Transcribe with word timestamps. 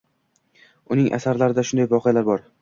Uning 0.95 1.11
asarlarida 1.19 1.65
shunday 1.73 1.91
voqealar 1.93 2.29
bor. 2.33 2.45